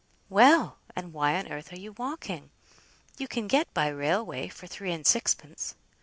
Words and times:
"Well! 0.29 0.79
and 0.95 1.13
why 1.13 1.37
on 1.37 1.51
earth 1.51 1.71
are 1.71 1.79
you 1.79 1.91
walking? 1.91 2.49
You 3.19 3.27
can 3.27 3.45
get 3.45 3.71
by 3.71 3.87
railway 3.89 4.47
for 4.47 4.65
three 4.65 4.91
and 4.91 5.05
sixpence." 5.05 5.75